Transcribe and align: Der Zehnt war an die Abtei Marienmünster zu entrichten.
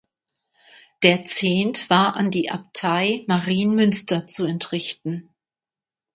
Der 1.03 1.25
Zehnt 1.25 1.91
war 1.91 2.15
an 2.15 2.31
die 2.31 2.49
Abtei 2.49 3.23
Marienmünster 3.27 4.25
zu 4.25 4.45
entrichten. 4.45 5.29